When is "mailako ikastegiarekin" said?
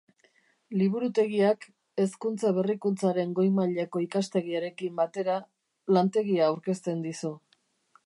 3.59-4.99